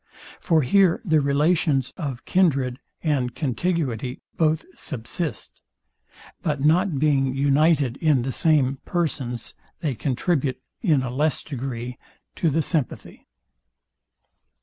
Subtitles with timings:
[0.39, 5.61] For here the relations of kindred and contiguity both subsist;
[6.41, 11.99] but not being united in the same persons, they contribute in a less degree
[12.37, 13.27] to the sympathy.